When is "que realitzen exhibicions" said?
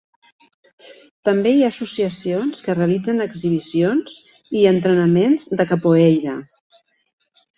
2.67-4.15